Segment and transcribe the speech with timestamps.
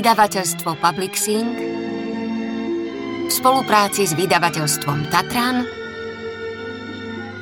[0.00, 1.52] Vydavateľstvo Publixing
[3.28, 5.68] v spolupráci s vydavateľstvom Tatran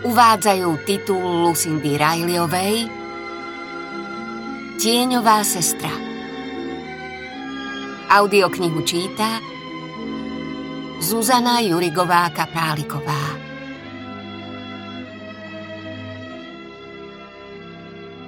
[0.02, 2.90] uvádzajú titul Lucindy Rileyovej
[4.74, 5.94] Tieňová sestra.
[8.10, 9.38] Audioknihu číta
[10.98, 13.38] Zuzana Jurigová Kapráliková.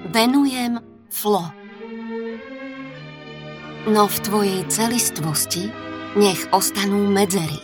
[0.06, 0.78] Venujem
[1.10, 1.59] Flo.
[3.88, 5.72] No v tvojej celistvosti
[6.12, 7.56] nech ostanú medzery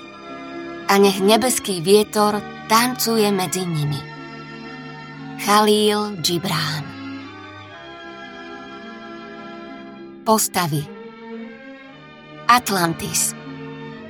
[0.89, 2.41] a nech nebeský vietor
[2.73, 4.01] tancuje medzi nimi.
[5.45, 6.85] Khalil Gibran.
[10.25, 10.89] Postavy.
[12.49, 13.37] Atlantis.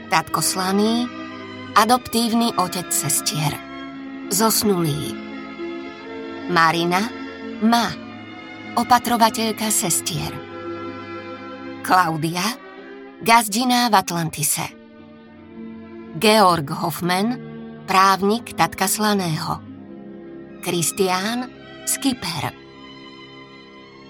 [0.07, 1.11] Tatko slaný
[1.75, 3.51] Adoptívny otec sestier.
[4.31, 5.11] Zosnulý.
[6.55, 7.11] Marina
[7.67, 7.91] Ma
[8.79, 10.46] Opatrovateľka sestier
[11.87, 12.43] Klaudia,
[13.23, 14.67] gazdina v Atlantise.
[16.19, 17.39] Georg Hoffman,
[17.87, 19.63] právnik tatka Slaného.
[20.67, 21.47] Kristián,
[21.87, 22.51] skipper.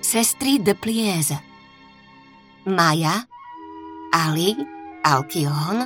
[0.01, 1.37] Sestry de Plieze.
[2.65, 3.29] Maja,
[4.09, 4.57] Ali,
[5.05, 5.85] Alkion,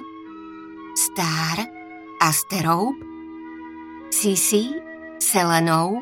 [0.95, 1.67] Star,
[2.23, 2.95] Asteroub,
[4.15, 4.79] Sisi,
[5.19, 5.99] Selenou,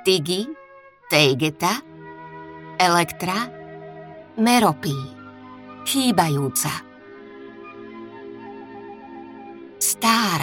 [0.00, 0.48] Tigi,
[1.12, 1.76] Teigeta,
[2.80, 3.63] Elektra,
[4.34, 4.98] Meropí.
[5.86, 6.82] Chýbajúca.
[9.78, 10.42] Star.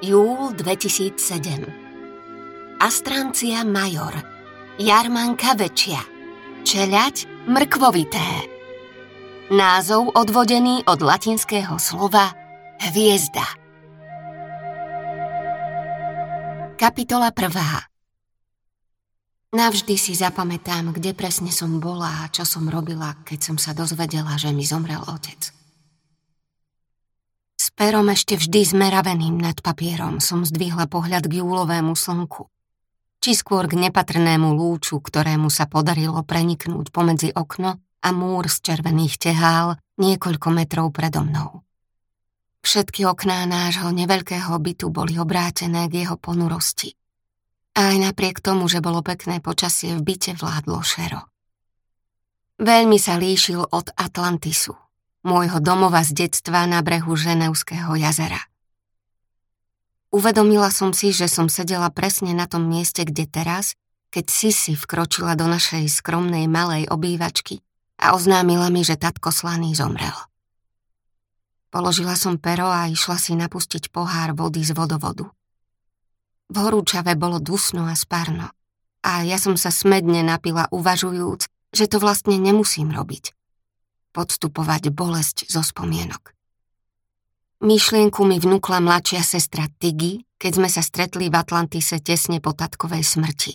[0.00, 2.80] Júl 2007.
[2.80, 4.16] Astrancia major.
[4.80, 6.00] Jarmanka väčšia.
[6.64, 8.48] Čeľať mrkvovité.
[9.52, 12.32] Názov odvodený od latinského slova
[12.80, 13.44] hviezda.
[16.80, 17.89] Kapitola 1.
[19.50, 24.38] Navždy si zapamätám, kde presne som bola a čo som robila, keď som sa dozvedela,
[24.38, 25.50] že mi zomrel otec.
[27.58, 32.46] S perom ešte vždy zmeraveným nad papierom som zdvihla pohľad k júlovému slnku,
[33.18, 39.18] či skôr k nepatrnému lúču, ktorému sa podarilo preniknúť pomedzi okno a múr z červených
[39.18, 41.66] tehál niekoľko metrov predo mnou.
[42.62, 46.99] Všetky okná nášho neveľkého bytu boli obrátené k jeho ponurosti
[47.80, 51.24] a aj napriek tomu, že bolo pekné počasie, v byte vládlo šero.
[52.60, 54.76] Veľmi sa líšil od Atlantisu,
[55.24, 58.44] môjho domova z detstva na brehu Ženevského jazera.
[60.12, 63.80] Uvedomila som si, že som sedela presne na tom mieste, kde teraz,
[64.12, 67.64] keď Sisi vkročila do našej skromnej malej obývačky
[67.96, 70.12] a oznámila mi, že tatko slaný zomrel.
[71.70, 75.30] Položila som pero a išla si napustiť pohár vody z vodovodu.
[76.50, 78.50] V horúčave bolo dusno a spárno.
[79.06, 83.32] A ja som sa smedne napila uvažujúc, že to vlastne nemusím robiť.
[84.10, 86.34] Podstupovať bolesť zo spomienok.
[87.62, 93.04] Myšlienku mi vnúkla mladšia sestra Tiggy, keď sme sa stretli v Atlantise tesne po tatkovej
[93.06, 93.52] smrti.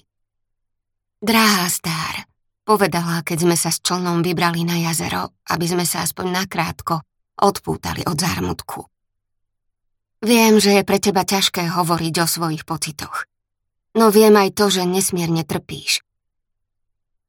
[1.19, 2.29] Drahá stár,
[2.63, 7.01] povedala, keď sme sa s člnom vybrali na jazero, aby sme sa aspoň nakrátko
[7.41, 8.94] odpútali od zármutku.
[10.25, 13.29] Viem, že je pre teba ťažké hovoriť o svojich pocitoch.
[13.93, 16.01] No viem aj to, že nesmierne trpíš.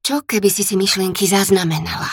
[0.01, 2.09] Čo keby si si myšlienky zaznamenala?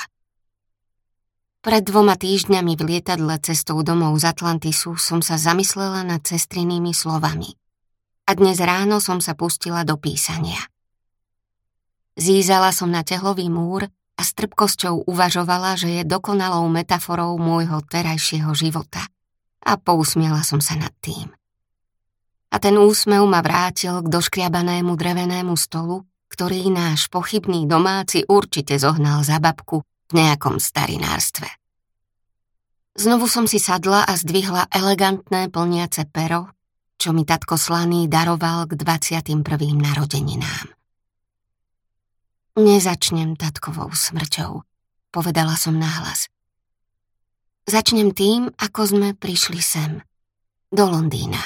[1.64, 7.56] Pred dvoma týždňami v lietadle cestou domov z Atlantisu som sa zamyslela nad cestrinými slovami.
[8.28, 10.60] A dnes ráno som sa pustila do písania.
[12.20, 13.88] Zízala som na tehlový múr
[14.20, 19.13] a s trpkosťou uvažovala, že je dokonalou metaforou môjho terajšieho života
[19.64, 21.32] a pousmiela som sa nad tým.
[22.54, 29.26] A ten úsmev ma vrátil k doškriabanému drevenému stolu, ktorý náš pochybný domáci určite zohnal
[29.26, 31.50] za babku v nejakom starinárstve.
[32.94, 36.54] Znovu som si sadla a zdvihla elegantné plniace pero,
[37.02, 39.42] čo mi tatko Slaný daroval k 21.
[39.74, 40.70] narodeninám.
[42.54, 44.62] Nezačnem tatkovou smrťou,
[45.10, 46.30] povedala som nahlas.
[47.64, 50.04] Začnem tým, ako sme prišli sem.
[50.68, 51.40] Do Londýna.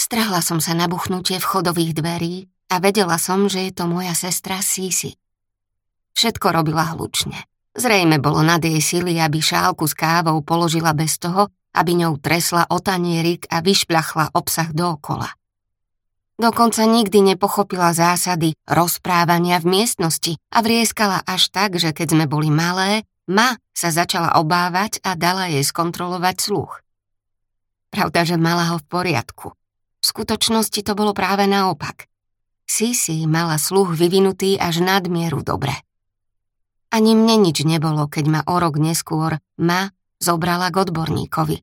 [0.00, 4.64] Strahla som sa na buchnutie vchodových dverí a vedela som, že je to moja sestra
[4.64, 5.12] Sisi.
[6.16, 7.44] Všetko robila hlučne.
[7.76, 12.64] Zrejme bolo nad jej sily, aby šálku s kávou položila bez toho, aby ňou tresla
[12.72, 15.28] o tanierik a vyšpľachla obsah dookola.
[16.40, 22.48] Dokonca nikdy nepochopila zásady rozprávania v miestnosti a vrieskala až tak, že keď sme boli
[22.48, 26.80] malé, Ma sa začala obávať a dala jej skontrolovať sluch.
[27.92, 29.52] Pravda, že mala ho v poriadku.
[30.00, 32.08] V skutočnosti to bolo práve naopak.
[32.68, 35.72] Sisi mala sluch vyvinutý až nadmieru dobre.
[36.88, 41.56] Ani mne nič nebolo, keď ma o rok neskôr ma zobrala k odborníkovi,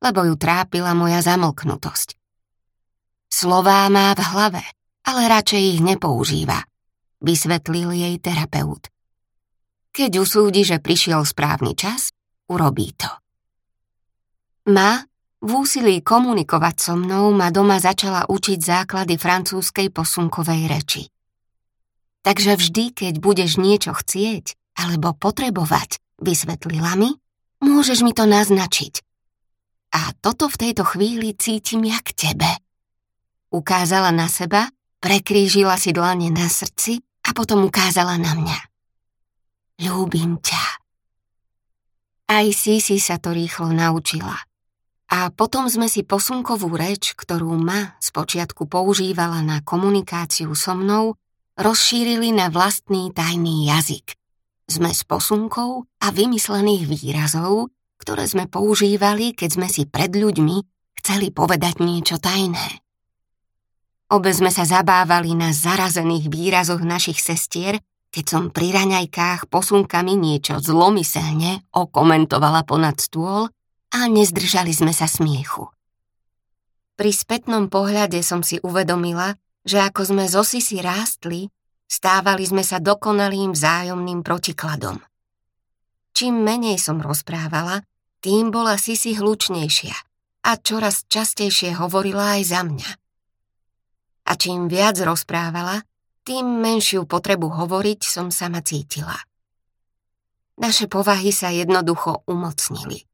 [0.00, 2.16] lebo ju trápila moja zamlknutosť.
[3.32, 4.64] Slová má v hlave,
[5.04, 6.64] ale radšej ich nepoužíva,
[7.20, 8.92] vysvetlil jej terapeut.
[9.92, 12.16] Keď usúdi, že prišiel správny čas,
[12.48, 13.12] urobí to.
[14.72, 15.04] Ma
[15.42, 21.02] v úsilí komunikovať so mnou ma doma začala učiť základy francúzskej posunkovej reči.
[22.22, 27.10] Takže vždy, keď budeš niečo chcieť alebo potrebovať, vysvetlila mi,
[27.60, 29.02] môžeš mi to naznačiť.
[29.92, 32.48] A toto v tejto chvíli cítim jak tebe.
[33.52, 34.72] Ukázala na seba,
[35.02, 38.71] prekrížila si dlane na srdci a potom ukázala na mňa.
[39.80, 40.64] Ľúbim ťa.
[42.32, 44.36] Aj Sisi sa to rýchlo naučila–
[45.12, 51.20] a potom sme si posunkovú reč, ktorú ma spočiatku používala na komunikáciu so mnou,
[51.60, 54.16] rozšírili na vlastný tajný jazyk.
[54.72, 57.68] Sme s posunkou a vymyslených výrazov,
[58.00, 60.56] ktoré sme používali, keď sme si pred ľuďmi
[61.04, 62.80] chceli povedať niečo tajné.
[64.08, 70.60] Obe sme sa zabávali na zarazených výrazoch našich sestier, keď som pri raňajkách posunkami niečo
[70.60, 73.48] zlomyselne okomentovala ponad stôl
[73.88, 75.72] a nezdržali sme sa smiechu.
[76.92, 81.48] Pri spätnom pohľade som si uvedomila, že ako sme zo Sisi rástli,
[81.88, 85.00] stávali sme sa dokonalým vzájomným protikladom.
[86.12, 87.80] Čím menej som rozprávala,
[88.20, 89.96] tým bola Sisi hlučnejšia
[90.44, 92.90] a čoraz častejšie hovorila aj za mňa.
[94.28, 95.80] A čím viac rozprávala,
[96.22, 99.18] tým menšiu potrebu hovoriť som sama cítila.
[100.58, 103.08] Naše povahy sa jednoducho umocnili.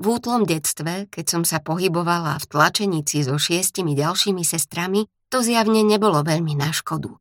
[0.00, 5.84] V útlom detstve, keď som sa pohybovala v tlačenici so šiestimi ďalšími sestrami, to zjavne
[5.84, 7.12] nebolo veľmi na škodu.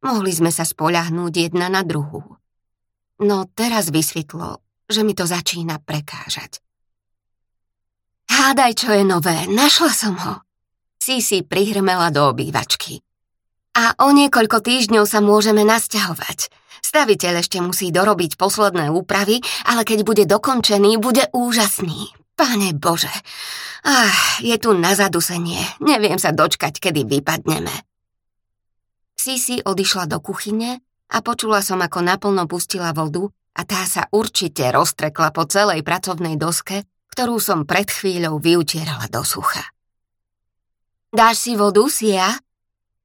[0.00, 2.40] Mohli sme sa spoľahnúť jedna na druhú.
[3.20, 6.60] No teraz vysvetlo, že mi to začína prekážať.
[8.26, 10.34] Hádaj, čo je nové, našla som ho.
[11.00, 13.05] Sisi prihrmela do obývačky.
[13.76, 16.48] A o niekoľko týždňov sa môžeme nasťahovať.
[16.80, 22.08] Staviteľ ešte musí dorobiť posledné úpravy, ale keď bude dokončený, bude úžasný.
[22.36, 23.12] Pane Bože,
[23.84, 27.72] ah, je tu na zadusenie, neviem sa dočkať, kedy vypadneme.
[29.16, 30.80] Sisi odišla do kuchyne
[31.12, 36.36] a počula som, ako naplno pustila vodu a tá sa určite roztrekla po celej pracovnej
[36.36, 39.64] doske, ktorú som pred chvíľou vyutierala do sucha.
[41.08, 42.36] Dáš si vodu, Sia?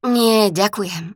[0.01, 1.13] Nie, ďakujem.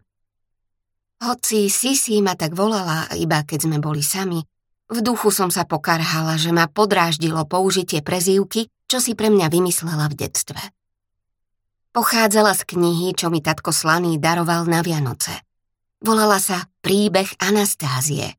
[1.26, 4.46] Hoci Sisi ma tak volala, iba keď sme boli sami,
[4.86, 10.06] v duchu som sa pokarhala, že ma podráždilo použitie prezývky, čo si pre mňa vymyslela
[10.14, 10.62] v detstve.
[11.90, 15.34] Pochádzala z knihy, čo mi tatko Slaný daroval na Vianoce.
[16.06, 18.38] Volala sa Príbeh Anastázie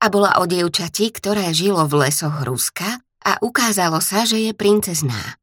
[0.00, 5.36] a bola o dievčati, ktoré žilo v lesoch Ruska a ukázalo sa, že je princezná.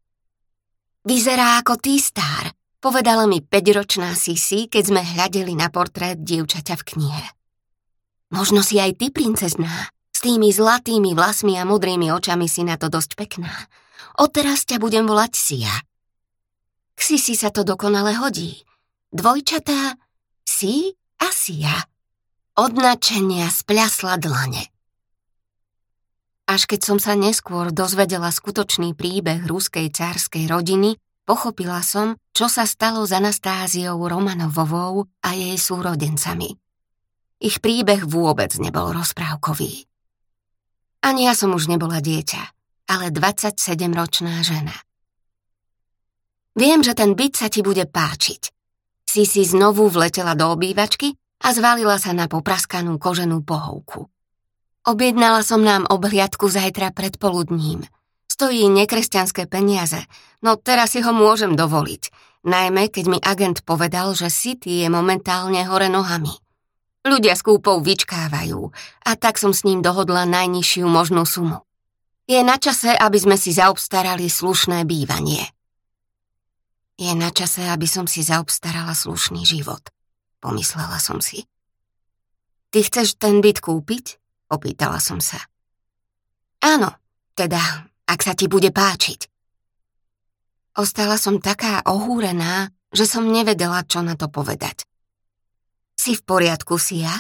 [1.06, 2.50] Vyzerá ako tý star,
[2.80, 7.26] Povedala mi 5-ročná Sisi, keď sme hľadeli na portrét dievčaťa v knihe.
[8.32, 9.92] Možno si aj ty, princezná.
[10.16, 13.52] S tými zlatými vlasmi a modrými očami si na to dosť pekná.
[14.16, 15.76] Odteraz ťa budem volať Sia.
[16.96, 18.64] K Sisi sa to dokonale hodí.
[19.12, 20.00] Dvojčatá
[20.48, 21.76] Si a Sia.
[22.60, 24.64] Od spľasla dlane.
[26.48, 30.96] Až keď som sa neskôr dozvedela skutočný príbeh ruskej cárskej rodiny,
[31.30, 36.58] Pochopila som, čo sa stalo s Anastáziou Romanovovou a jej súrodencami.
[37.38, 39.86] Ich príbeh vôbec nebol rozprávkový.
[41.06, 42.42] Ani ja som už nebola dieťa,
[42.90, 44.74] ale 27-ročná žena.
[46.58, 48.50] Viem, že ten byt sa ti bude páčiť.
[49.06, 51.14] Si si znovu vletela do obývačky
[51.46, 54.10] a zvalila sa na popraskanú koženú pohovku.
[54.82, 57.86] Objednala som nám obhliadku zajtra predpoludním–
[58.40, 60.00] stojí nekresťanské peniaze,
[60.40, 62.08] no teraz si ho môžem dovoliť.
[62.48, 66.32] Najmä, keď mi agent povedal, že City je momentálne hore nohami.
[67.04, 68.72] Ľudia s kúpou vyčkávajú
[69.04, 71.68] a tak som s ním dohodla najnižšiu možnú sumu.
[72.32, 75.44] Je na čase, aby sme si zaobstarali slušné bývanie.
[76.96, 79.84] Je na čase, aby som si zaobstarala slušný život,
[80.40, 81.44] pomyslela som si.
[82.72, 84.16] Ty chceš ten byt kúpiť?
[84.48, 85.44] Opýtala som sa.
[86.64, 86.96] Áno,
[87.36, 89.30] teda ak sa ti bude páčiť.
[90.82, 94.90] Ostala som taká ohúrená, že som nevedela, čo na to povedať.
[95.94, 97.14] Si v poriadku, Sia?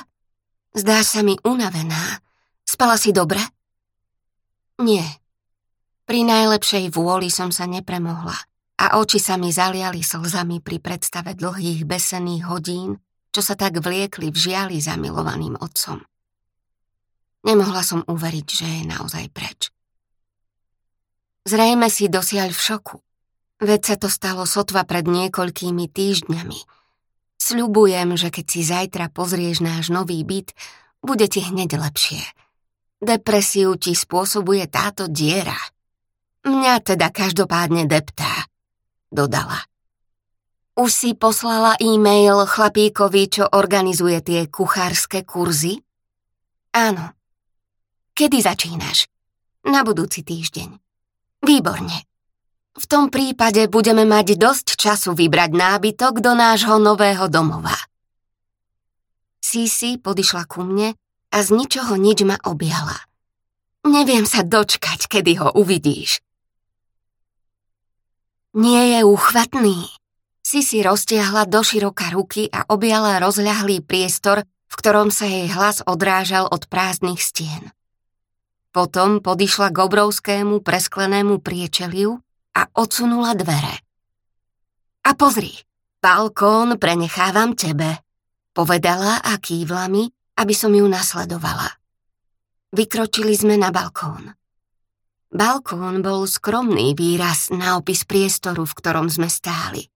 [0.74, 2.24] Zdáš sa mi unavená.
[2.66, 3.42] Spala si dobre?
[4.82, 5.06] Nie.
[6.10, 8.38] Pri najlepšej vôli som sa nepremohla
[8.80, 12.98] a oči sa mi zaliali slzami pri predstave dlhých besených hodín,
[13.30, 16.02] čo sa tak vliekli v žiali zamilovaným otcom.
[17.46, 19.70] Nemohla som uveriť, že je naozaj preč.
[21.50, 22.98] Zrejme si dosiaľ v šoku.
[23.58, 26.60] Veď sa to stalo sotva pred niekoľkými týždňami.
[27.42, 30.54] Sľubujem, že keď si zajtra pozrieš náš nový byt,
[31.02, 32.22] bude ti hneď lepšie.
[33.02, 35.58] Depresiu ti spôsobuje táto diera.
[36.46, 38.46] Mňa teda každopádne deptá,
[39.10, 39.66] dodala.
[40.78, 45.82] Už si poslala e-mail chlapíkovi, čo organizuje tie kuchárske kurzy?
[46.78, 47.10] Áno.
[48.14, 49.10] Kedy začínaš?
[49.66, 50.89] Na budúci týždeň.
[51.40, 52.04] Výborne.
[52.80, 57.76] V tom prípade budeme mať dosť času vybrať nábytok do nášho nového domova.
[59.44, 60.96] Sisi podišla ku mne
[61.32, 62.96] a z ničoho nič ma objala.
[63.88, 66.20] Neviem sa dočkať, kedy ho uvidíš.
[68.54, 69.88] Nie je uchvatný.
[70.44, 76.66] Sisi roztiahla doširoka ruky a objala rozľahlý priestor, v ktorom sa jej hlas odrážal od
[76.68, 77.72] prázdnych stien.
[78.70, 82.22] Potom podišla k obrovskému presklenému priečeliu
[82.54, 83.82] a odsunula dvere.
[85.10, 85.54] A pozri,
[85.98, 88.06] balkón prenechávam tebe,
[88.54, 90.06] povedala a kývla mi,
[90.38, 91.80] aby som ju nasledovala.
[92.70, 94.38] Vykročili sme na balkón.
[95.30, 99.90] Balkón bol skromný výraz na opis priestoru, v ktorom sme stáli.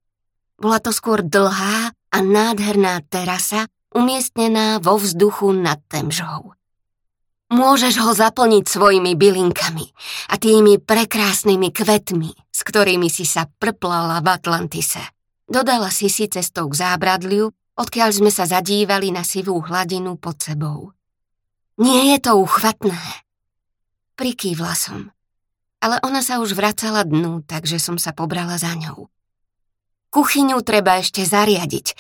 [0.57, 6.57] Bola to skôr dlhá a nádherná terasa, umiestnená vo vzduchu nad Temžou.
[7.53, 9.85] Môžeš ho zaplniť svojimi bylinkami
[10.33, 15.05] a tými prekrásnymi kvetmi, s ktorými si sa prplala v Atlantise.
[15.45, 20.97] Dodala si si cestou k zábradliu, odkiaľ sme sa zadívali na sivú hladinu pod sebou.
[21.77, 22.97] Nie je to uchvatné.
[24.17, 25.13] Prikývla som.
[25.77, 29.13] Ale ona sa už vracala dnu, takže som sa pobrala za ňou.
[30.09, 31.93] Kuchyňu treba ešte zariadiť,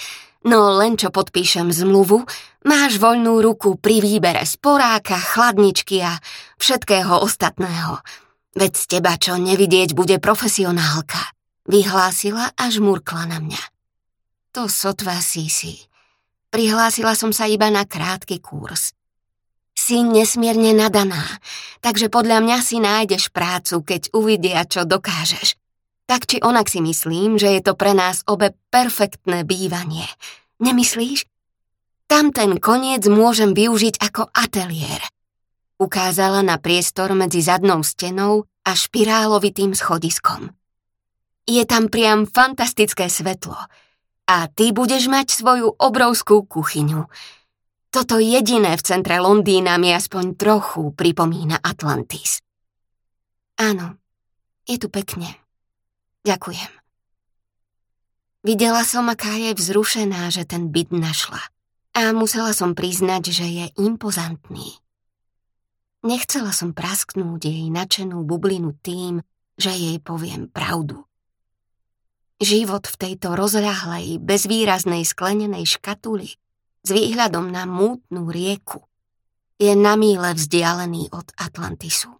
[0.47, 2.23] no len čo podpíšem zmluvu,
[2.67, 6.19] máš voľnú ruku pri výbere sporáka, chladničky a
[6.59, 7.99] všetkého ostatného.
[8.53, 11.33] Veď z teba čo nevidieť bude profesionálka,
[11.65, 13.63] vyhlásila a žmurkla na mňa.
[14.53, 15.89] To sotva si si.
[16.53, 18.93] Prihlásila som sa iba na krátky kurz.
[19.73, 21.41] Si nesmierne nadaná,
[21.81, 25.57] takže podľa mňa si nájdeš prácu, keď uvidia, čo dokážeš.
[26.05, 30.03] Tak či onak si myslím, že je to pre nás obe perfektné bývanie.
[30.59, 31.25] Nemyslíš?
[32.11, 35.01] Tam ten koniec môžem využiť ako ateliér.
[35.79, 40.51] Ukázala na priestor medzi zadnou stenou a špirálovitým schodiskom.
[41.43, 43.57] Je tam priam fantastické svetlo
[44.23, 47.03] a ty budeš mať svoju obrovskú kuchyňu.
[47.91, 52.39] Toto jediné v centre Londýna mi aspoň trochu pripomína Atlantis.
[53.59, 53.99] Áno,
[54.65, 55.42] je tu pekne.
[56.23, 56.71] Ďakujem.
[58.43, 61.39] Videla som, aká je vzrušená, že ten byt našla.
[61.95, 64.83] A musela som priznať, že je impozantný.
[66.03, 69.23] Nechcela som prasknúť jej načenú bublinu tým,
[69.55, 71.07] že jej poviem pravdu.
[72.43, 76.35] Život v tejto rozľahlej, bezvýraznej sklenenej škatuli
[76.83, 78.83] s výhľadom na mútnu rieku
[79.55, 82.11] je na míle vzdialený od Atlantisu.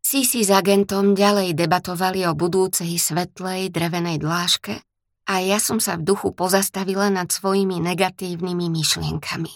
[0.00, 4.80] Sisi s agentom ďalej debatovali o budúcej svetlej drevenej dláške
[5.28, 9.52] a ja som sa v duchu pozastavila nad svojimi negatívnymi myšlienkami.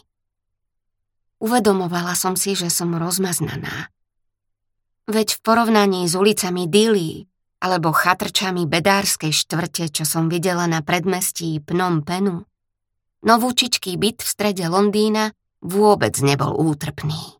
[1.42, 3.90] Uvedomovala som si, že som rozmaznaná.
[5.10, 7.26] Veď v porovnaní s ulicami Dili
[7.62, 12.46] alebo chatrčami bedárskej štvrte, čo som videla na predmestí Pnom Penu,
[13.22, 15.30] novúčičký byt v strede Londýna
[15.62, 17.38] vôbec nebol útrpný.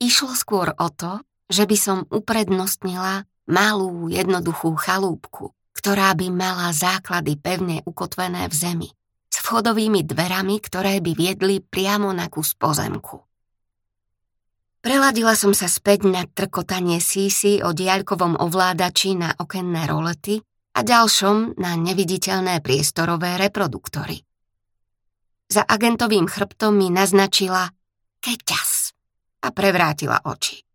[0.00, 7.40] Išlo skôr o to, že by som uprednostnila malú, jednoduchú chalúbku, ktorá by mala základy
[7.40, 8.88] pevne ukotvené v zemi,
[9.32, 13.24] s vchodovými dverami, ktoré by viedli priamo na kus pozemku.
[14.78, 20.38] Preladila som sa späť na trkotanie sísy o diaľkovom ovládači na okenné rolety
[20.78, 24.22] a ďalšom na neviditeľné priestorové reproduktory.
[25.48, 27.72] Za agentovým chrbtom mi naznačila
[28.20, 28.94] keťas
[29.42, 30.67] a prevrátila oči.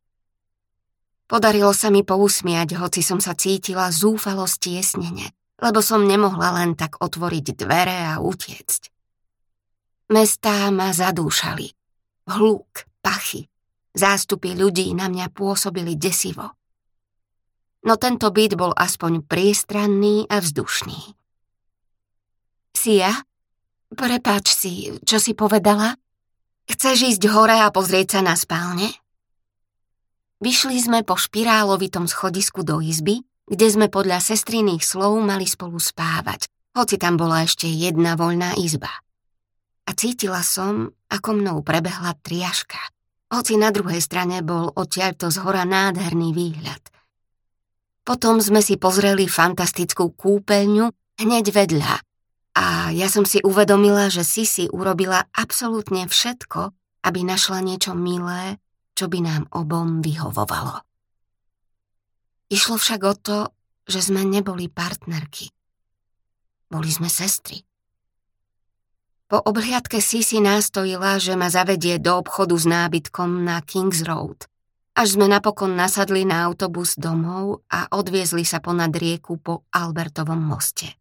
[1.33, 7.01] Podarilo sa mi pousmiať, hoci som sa cítila zúfalo stiesnene, lebo som nemohla len tak
[7.01, 8.93] otvoriť dvere a utiecť.
[10.13, 11.73] Mestá ma zadúšali.
[12.29, 13.49] Hluk, pachy,
[13.97, 16.53] zástupy ľudí na mňa pôsobili desivo.
[17.81, 21.17] No tento byt bol aspoň priestranný a vzdušný.
[22.77, 23.09] Sia?
[23.89, 25.97] Prepáč si, čo si povedala?
[26.69, 29.02] Chceš ísť hore a pozrieť sa na spálne?
[30.43, 36.51] Vyšli sme po špirálovitom schodisku do izby, kde sme podľa sestriných slov mali spolu spávať,
[36.75, 38.91] hoci tam bola ešte jedna voľná izba.
[39.88, 42.79] A cítila som, ako mnou prebehla triaška,
[43.31, 46.91] hoci na druhej strane bol odtiaľto z hora nádherný výhľad.
[48.03, 50.91] Potom sme si pozreli fantastickú kúpeľňu
[51.23, 52.03] hneď vedľa
[52.59, 56.75] a ja som si uvedomila, že Sisi urobila absolútne všetko,
[57.07, 58.59] aby našla niečo milé,
[58.93, 60.81] čo by nám obom vyhovovalo.
[62.53, 63.38] Išlo však o to,
[63.89, 65.50] že sme neboli partnerky.
[66.69, 67.65] Boli sme sestry.
[69.27, 74.45] Po obhliadke Sisi nástojila, že ma zavedie do obchodu s nábytkom na Kings Road,
[74.93, 80.93] až sme napokon nasadli na autobus domov a odviezli sa ponad rieku po Albertovom moste.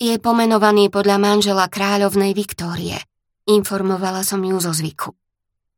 [0.00, 2.96] Je pomenovaný podľa manžela kráľovnej Viktórie,
[3.44, 5.12] informovala som ju zo zvyku.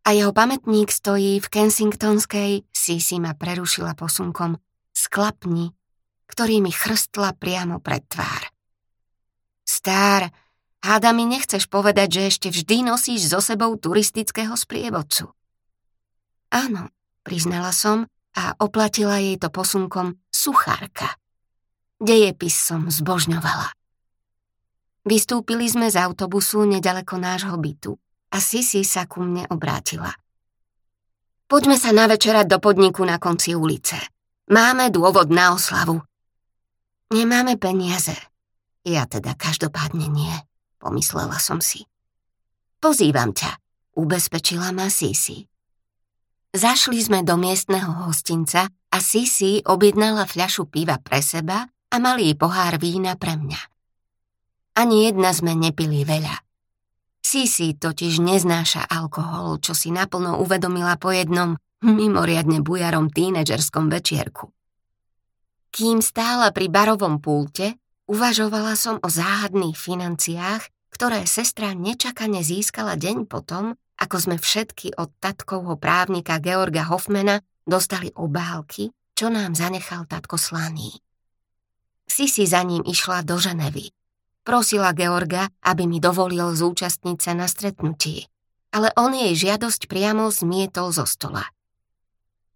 [0.07, 4.55] A jeho pamätník stojí v Kensingtonskej, Sisi ma prerušila posunkom,
[4.95, 5.75] sklapni,
[6.31, 8.55] ktorý mi chrstla priamo pred tvár.
[9.67, 10.31] Stár,
[10.87, 15.35] Háda mi nechceš povedať, že ešte vždy nosíš so sebou turistického sprievodcu.
[16.55, 16.95] Áno,
[17.27, 18.07] priznala som
[18.39, 21.19] a oplatila jej to posunkom suchárka.
[21.99, 23.75] Dejepis som zbožňovala.
[25.03, 27.99] Vystúpili sme z autobusu nedaleko nášho bytu
[28.31, 30.11] a Sisi sa ku mne obrátila.
[31.47, 33.97] Poďme sa navečerať do podniku na konci ulice.
[34.51, 36.03] Máme dôvod na oslavu.
[37.15, 38.15] Nemáme peniaze.
[38.87, 40.35] Ja teda každopádne nie
[40.87, 41.83] pomyslela som si.
[42.79, 43.59] Pozývam ťa,
[43.99, 45.43] ubezpečila ma Sisi.
[46.55, 52.79] Zašli sme do miestneho hostinca a Sisi objednala fľašu piva pre seba a malý pohár
[52.79, 53.61] vína pre mňa.
[54.79, 56.46] Ani jedna sme nepili veľa.
[57.27, 64.55] Sisi totiž neznáša alkohol, čo si naplno uvedomila po jednom mimoriadne bujarom tínedžerskom večierku.
[65.75, 73.27] Kým stála pri barovom pulte, uvažovala som o záhadných financiách, ktoré sestra nečakane získala deň
[73.27, 80.39] potom, ako sme všetky od tatkovho právnika Georga Hoffmana dostali obálky, čo nám zanechal tatko
[80.39, 80.95] Slaný.
[82.07, 83.96] Sisi za ním išla do Ženevy.
[84.47, 88.31] Prosila Georga, aby mi dovolil zúčastniť sa na stretnutí,
[88.71, 91.43] ale on jej žiadosť priamo zmietol zo stola.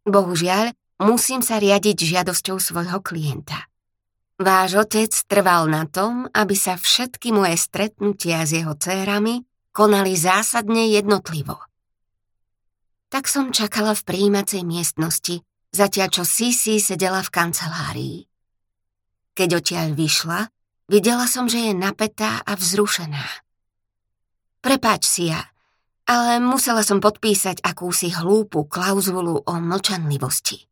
[0.07, 0.71] Bohužiaľ,
[1.03, 3.67] musím sa riadiť žiadosťou svojho klienta.
[4.39, 9.43] Váš otec trval na tom, aby sa všetky moje stretnutia s jeho cérami
[9.75, 11.59] konali zásadne jednotlivo.
[13.11, 15.43] Tak som čakala v príjímacej miestnosti,
[15.75, 18.19] zatiaľ čo Sisi sedela v kancelárii.
[19.35, 20.47] Keď odtiaľ vyšla,
[20.91, 23.47] videla som, že je napätá a vzrušená.
[24.59, 25.47] Prepáč si ja,
[26.11, 30.67] ale musela som podpísať akúsi hlúpu klauzulu o mlčanlivosti.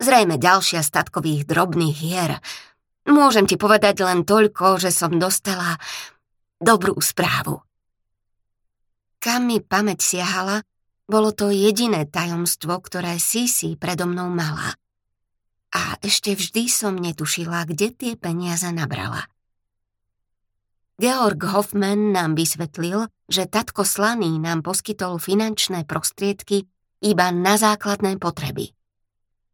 [0.00, 2.40] Zrejme ďalšia statkových drobných hier,
[3.08, 5.74] Môžem ti povedať len toľko, že som dostala
[6.62, 7.58] dobrú správu.
[9.18, 10.62] Kam mi pamäť siahala,
[11.10, 14.78] bolo to jediné tajomstvo, ktoré Sisi predo mnou mala.
[15.74, 19.26] A ešte vždy som netušila, kde tie peniaze nabrala.
[21.00, 26.68] Georg Hoffman nám vysvetlil, že tatko Slaný nám poskytol finančné prostriedky
[27.00, 28.76] iba na základné potreby.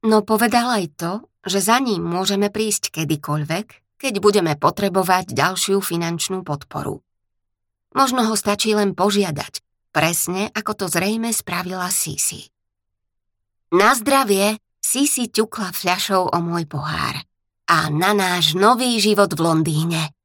[0.05, 1.13] No povedal aj to,
[1.47, 7.03] že za ním môžeme prísť kedykoľvek, keď budeme potrebovať ďalšiu finančnú podporu.
[7.97, 12.47] Možno ho stačí len požiadať, presne ako to zrejme spravila Sisi.
[13.75, 17.19] Na zdravie Sisi ťukla fľašou o môj pohár
[17.69, 20.18] a na náš nový život v Londýne.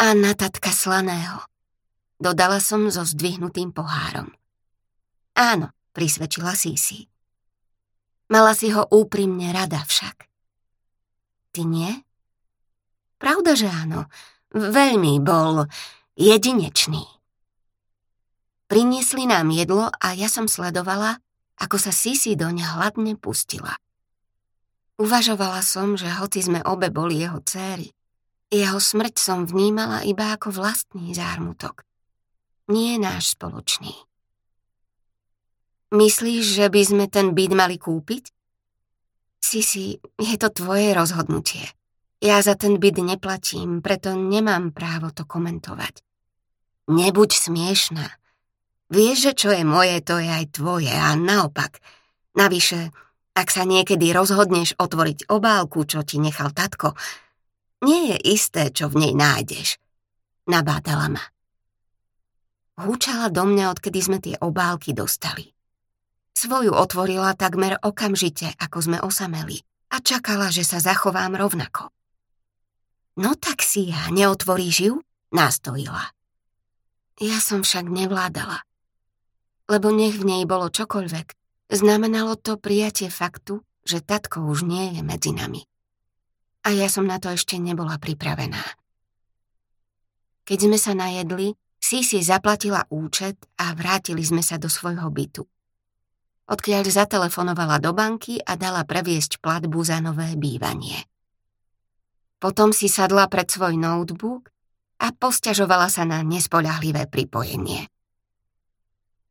[0.00, 1.44] A na tatka slaného.
[2.16, 4.32] Dodala som so zdvihnutým pohárom.
[5.36, 7.04] Áno, prisvedčila Sisi.
[8.32, 10.24] Mala si ho úprimne rada však.
[11.52, 11.92] Ty nie?
[13.20, 14.08] Pravda, že áno.
[14.56, 15.68] Veľmi bol
[16.16, 17.04] jedinečný.
[18.72, 21.20] Priniesli nám jedlo a ja som sledovala,
[21.60, 23.76] ako sa Sisi do ňa hladne pustila.
[24.96, 27.92] Uvažovala som, že hoci sme obe boli jeho céry,
[28.50, 31.86] jeho smrť som vnímala iba ako vlastný zármutok.
[32.66, 33.94] Nie náš spoločný.
[35.90, 38.30] Myslíš, že by sme ten byt mali kúpiť?
[39.42, 41.66] Sisi, je to tvoje rozhodnutie.
[42.22, 46.04] Ja za ten byt neplatím, preto nemám právo to komentovať.
[46.90, 48.06] Nebuď smiešná.
[48.90, 51.78] Vieš, že čo je moje, to je aj tvoje a naopak.
[52.34, 52.90] Navyše,
[53.34, 56.98] ak sa niekedy rozhodneš otvoriť obálku, čo ti nechal tatko,
[57.80, 59.80] nie je isté, čo v nej nájdeš.
[60.48, 61.24] Nabádala ma.
[62.80, 65.52] Húčala do mňa, odkedy sme tie obálky dostali.
[66.32, 69.60] Svoju otvorila takmer okamžite, ako sme osameli
[69.92, 71.92] a čakala, že sa zachovám rovnako.
[73.20, 74.94] No tak si ja, neotvoríš ju?
[75.28, 76.14] Nástojila.
[77.20, 78.64] Ja som však nevládala.
[79.68, 81.36] Lebo nech v nej bolo čokoľvek,
[81.68, 85.68] znamenalo to prijatie faktu, že tatko už nie je medzi nami.
[86.64, 88.60] A ja som na to ešte nebola pripravená.
[90.44, 95.48] Keď sme sa najedli, Sisi zaplatila účet a vrátili sme sa do svojho bytu.
[96.50, 101.08] Odkiaľ zatelefonovala do banky a dala previesť platbu za nové bývanie.
[102.36, 104.52] Potom si sadla pred svoj notebook
[105.00, 107.88] a posťažovala sa na nespoľahlivé pripojenie.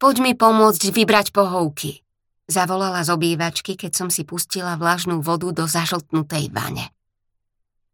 [0.01, 2.01] Poď mi pomôcť vybrať pohovky,
[2.49, 6.89] zavolala z obývačky, keď som si pustila vlažnú vodu do zažltnutej vane.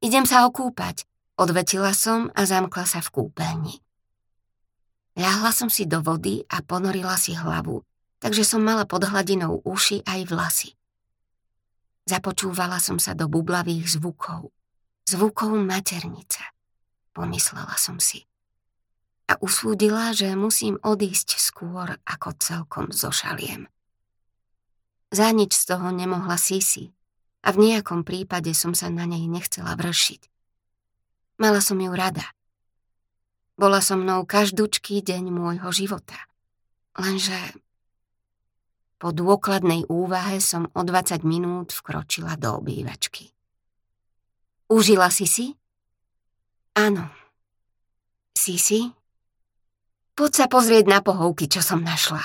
[0.03, 1.07] Idem sa okúpať,
[1.39, 3.75] odvetila som a zamkla sa v kúpeľni.
[5.15, 7.83] Ľahla som si do vody a ponorila si hlavu,
[8.19, 10.71] takže som mala pod hladinou uši aj vlasy.
[12.05, 14.51] Započúvala som sa do bublavých zvukov,
[15.07, 16.55] zvukov maternice
[17.15, 18.27] pomyslela som si.
[19.31, 23.71] A usúdila, že musím odísť skôr, ako celkom zošaliem.
[25.09, 26.91] Za nič z toho nemohla Sisi
[27.45, 30.21] a v nejakom prípade som sa na nej nechcela vršiť.
[31.37, 32.25] Mala som ju rada.
[33.55, 36.17] Bola so mnou každúčký deň môjho života.
[36.97, 37.37] Lenže
[38.97, 43.29] po dôkladnej úvahe som o 20 minút vkročila do obývačky.
[44.71, 45.45] Užila si si?
[46.73, 47.07] Áno.
[48.35, 48.91] Sisi?
[50.15, 52.23] Poď sa pozrieť na pohovky, čo som našla.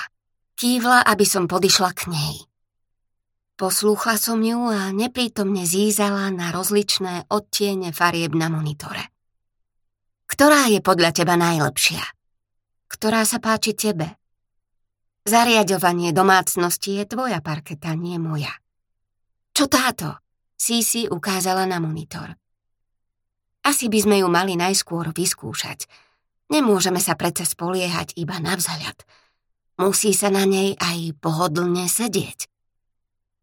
[0.55, 2.35] Kývla, aby som podišla k nej.
[3.61, 9.13] Poslúchla som ju a neprítomne zízala na rozličné odtiene farieb na monitore.
[10.25, 12.01] Ktorá je podľa teba najlepšia?
[12.89, 14.17] Ktorá sa páči tebe?
[15.29, 18.49] Zariadovanie domácnosti je tvoja parketa, nie moja.
[19.53, 20.17] Čo táto?
[20.57, 22.33] Sisi ukázala na monitor.
[23.61, 25.85] Asi by sme ju mali najskôr vyskúšať.
[26.49, 29.05] Nemôžeme sa predsa spoliehať iba na vzhľad.
[29.77, 32.50] Musí sa na nej aj pohodlne sedieť.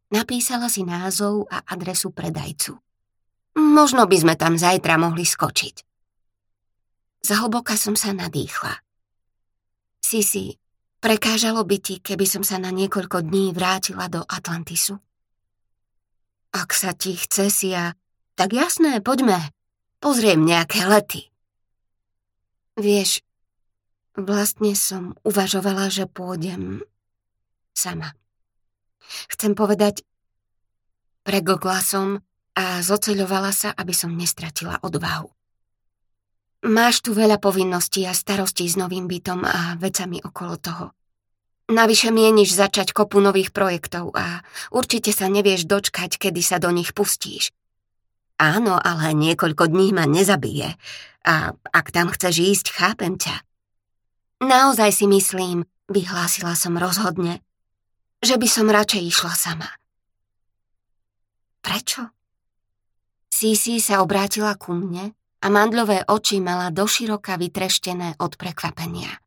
[0.08, 2.80] Napísala si názov a adresu predajcu.
[3.58, 5.84] Možno by sme tam zajtra mohli skočiť.
[7.24, 8.78] Zahlboka som sa nadýchla.
[10.00, 10.56] Sisi,
[11.02, 14.96] prekážalo by ti, keby som sa na niekoľko dní vrátila do Atlantisu?
[16.56, 17.92] Ak sa ti chce, Sia,
[18.32, 19.52] tak jasné, poďme,
[19.98, 21.26] Pozriem nejaké lety.
[22.78, 23.26] Vieš,
[24.14, 26.86] vlastne som uvažovala, že pôjdem
[27.74, 28.14] sama.
[29.32, 30.04] Chcem povedať,
[31.24, 32.20] preglgla som
[32.58, 35.30] a zoceľovala sa, aby som nestratila odvahu.
[36.66, 40.86] Máš tu veľa povinností a starostí s novým bytom a vecami okolo toho.
[41.68, 44.42] Navyše mieniš začať kopu nových projektov a
[44.72, 47.52] určite sa nevieš dočkať, kedy sa do nich pustíš.
[48.40, 50.74] Áno, ale niekoľko dní ma nezabije.
[51.28, 53.44] A ak tam chceš ísť, chápem ťa.
[54.42, 57.42] Naozaj si myslím, vyhlásila som rozhodne,
[58.18, 59.70] že by som radšej išla sama.
[61.62, 62.10] Prečo?
[63.30, 69.22] Sisi sa obrátila ku mne a mandľové oči mala doširoka vytreštené od prekvapenia.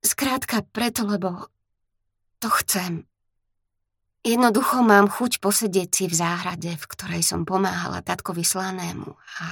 [0.00, 1.52] Skrátka preto, lebo
[2.40, 3.04] to chcem.
[4.24, 9.08] Jednoducho mám chuť posedieť si v záhrade, v ktorej som pomáhala tatkovi slanému
[9.40, 9.46] a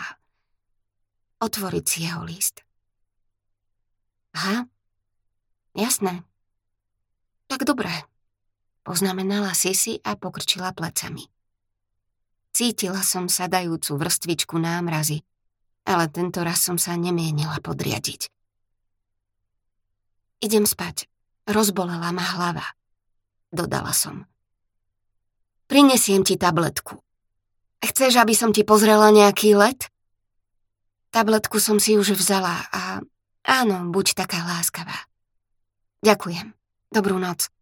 [1.40, 2.64] otvoriť si jeho list.
[4.36, 4.68] Aha,
[5.72, 6.27] jasné.
[7.48, 8.04] Tak dobré,
[8.84, 11.24] poznamenala Sisi a pokrčila plecami.
[12.52, 15.24] Cítila som sadajúcu vrstvičku námrazy,
[15.88, 18.28] ale tento raz som sa nemienila podriadiť.
[20.44, 21.08] Idem spať,
[21.48, 22.66] rozbolela ma hlava,
[23.48, 24.28] dodala som.
[25.72, 27.00] Prinesiem ti tabletku.
[27.80, 29.88] Chceš, aby som ti pozrela nejaký let?
[31.08, 33.00] Tabletku som si už vzala a
[33.48, 35.08] áno, buď taká láskavá.
[36.04, 36.57] Ďakujem.
[36.88, 37.52] Dobrú noc.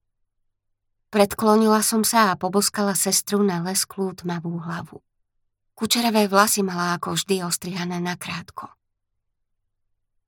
[1.11, 5.03] Predklonila som sa a poboskala sestru na lesklú tmavú hlavu.
[5.75, 8.71] Kučeravé vlasy mala ako vždy ostrihané na krátko.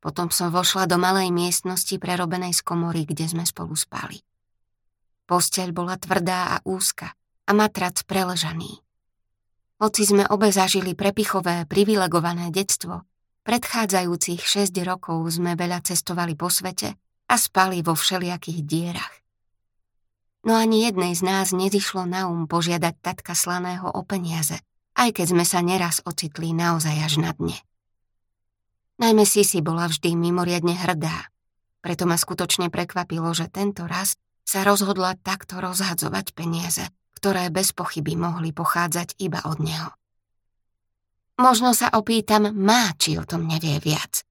[0.03, 4.19] Potom som vošla do malej miestnosti prerobenej z komory, kde sme spolu spali.
[5.31, 7.15] Posteľ bola tvrdá a úzka,
[7.47, 8.83] a matrac preležaný.
[9.79, 13.07] Hoci sme obe zažili prepichové, privilegované detstvo,
[13.47, 19.15] predchádzajúcich 6 rokov sme veľa cestovali po svete a spali vo všelijakých dierach.
[20.43, 24.59] No ani jednej z nás nezišlo na um požiadať tatka slaného o peniaze,
[24.97, 27.59] aj keď sme sa neraz ocitli naozaj až na dne.
[28.99, 31.31] Najmä Sisi bola vždy mimoriadne hrdá,
[31.85, 36.89] preto ma skutočne prekvapilo, že tento raz sa rozhodla takto rozhadzovať peniaze
[37.19, 39.91] ktoré bez pochyby mohli pochádzať iba od neho.
[41.43, 44.23] Možno sa opýtam má, či o tom nevie viac.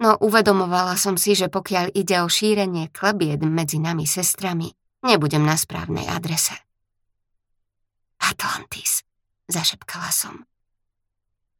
[0.00, 4.72] No uvedomovala som si, že pokiaľ ide o šírenie klebied medzi nami sestrami,
[5.04, 6.56] nebudem na správnej adrese.
[8.16, 9.04] Atlantis,
[9.48, 10.48] zašepkala som.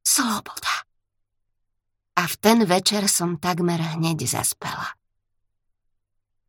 [0.00, 0.88] Sloboda.
[2.16, 4.99] A v ten večer som takmer hneď zaspela.